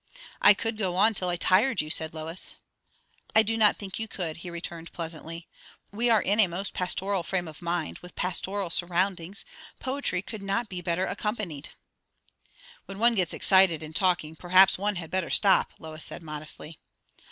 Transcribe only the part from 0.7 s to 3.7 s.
go on till I tired you," said Lois. "I do